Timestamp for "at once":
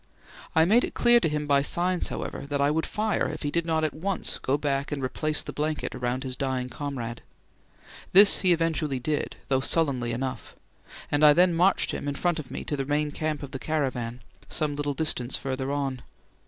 3.83-4.39